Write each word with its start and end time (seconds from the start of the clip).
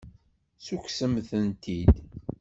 Ssukksemt-tent-id. 0.59 1.95